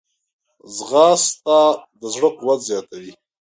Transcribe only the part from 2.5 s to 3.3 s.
زیاتوي